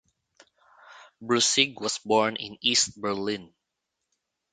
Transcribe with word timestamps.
Brussig 1.21 1.79
was 1.79 1.99
born 1.99 2.35
in 2.35 2.57
East 2.59 2.99
Berlin. 2.99 3.53